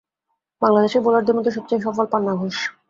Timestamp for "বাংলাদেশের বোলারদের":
0.61-1.35